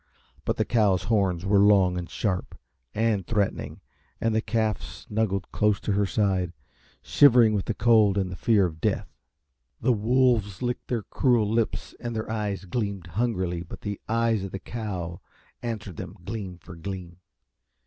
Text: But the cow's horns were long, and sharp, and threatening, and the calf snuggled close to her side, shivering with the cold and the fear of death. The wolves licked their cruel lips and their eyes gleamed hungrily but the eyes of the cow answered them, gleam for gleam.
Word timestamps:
But 0.45 0.57
the 0.57 0.65
cow's 0.65 1.03
horns 1.03 1.45
were 1.45 1.59
long, 1.59 1.95
and 1.95 2.09
sharp, 2.09 2.57
and 2.95 3.23
threatening, 3.27 3.81
and 4.19 4.33
the 4.33 4.41
calf 4.41 4.81
snuggled 4.81 5.51
close 5.51 5.79
to 5.81 5.91
her 5.91 6.07
side, 6.07 6.53
shivering 7.03 7.53
with 7.53 7.65
the 7.65 7.75
cold 7.75 8.17
and 8.17 8.31
the 8.31 8.35
fear 8.35 8.65
of 8.65 8.81
death. 8.81 9.07
The 9.79 9.93
wolves 9.93 10.63
licked 10.63 10.87
their 10.87 11.03
cruel 11.03 11.47
lips 11.47 11.93
and 11.99 12.15
their 12.15 12.31
eyes 12.31 12.65
gleamed 12.65 13.05
hungrily 13.13 13.61
but 13.61 13.81
the 13.81 14.01
eyes 14.09 14.43
of 14.43 14.51
the 14.51 14.57
cow 14.57 15.21
answered 15.61 15.97
them, 15.97 16.17
gleam 16.25 16.57
for 16.57 16.75
gleam. 16.75 17.17